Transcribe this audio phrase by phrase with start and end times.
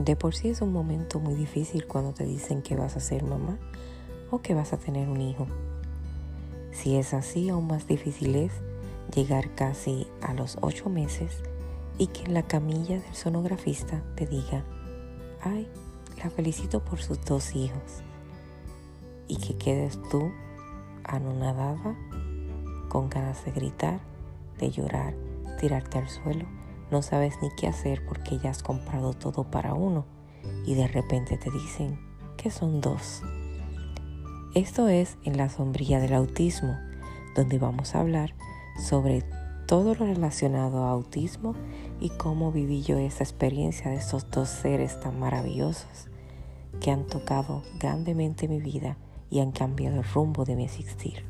[0.00, 3.22] De por sí es un momento muy difícil cuando te dicen que vas a ser
[3.22, 3.58] mamá
[4.30, 5.46] o que vas a tener un hijo.
[6.72, 8.50] Si es así, aún más difícil es
[9.14, 11.42] llegar casi a los ocho meses
[11.98, 14.64] y que en la camilla del sonografista te diga,
[15.42, 15.68] ay,
[16.16, 18.02] la felicito por sus dos hijos.
[19.28, 20.32] Y que quedes tú
[21.04, 21.94] anonadada,
[22.88, 24.00] con ganas de gritar,
[24.58, 25.14] de llorar,
[25.60, 26.46] tirarte al suelo.
[26.90, 30.06] No sabes ni qué hacer porque ya has comprado todo para uno
[30.66, 31.98] y de repente te dicen
[32.36, 33.22] que son dos.
[34.54, 36.76] Esto es en la sombrilla del autismo,
[37.36, 38.34] donde vamos a hablar
[38.76, 39.24] sobre
[39.66, 41.54] todo lo relacionado a autismo
[42.00, 46.08] y cómo viví yo esa experiencia de estos dos seres tan maravillosos
[46.80, 48.96] que han tocado grandemente mi vida
[49.30, 51.29] y han cambiado el rumbo de mi existir.